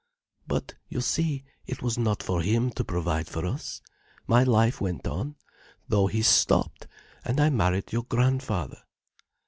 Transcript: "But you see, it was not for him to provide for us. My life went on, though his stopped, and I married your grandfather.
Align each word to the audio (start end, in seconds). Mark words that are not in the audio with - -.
"But 0.47 0.73
you 0.89 0.99
see, 0.99 1.43
it 1.67 1.83
was 1.83 1.95
not 1.99 2.23
for 2.23 2.41
him 2.41 2.71
to 2.71 2.83
provide 2.83 3.27
for 3.27 3.45
us. 3.45 3.83
My 4.25 4.41
life 4.43 4.81
went 4.81 5.05
on, 5.05 5.35
though 5.87 6.07
his 6.07 6.25
stopped, 6.25 6.87
and 7.23 7.39
I 7.39 7.51
married 7.51 7.93
your 7.93 8.05
grandfather. 8.05 8.81